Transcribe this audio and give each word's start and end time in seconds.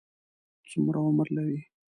څومره 0.69 0.99
عمر 1.07 1.27
لري؟ 1.35 1.59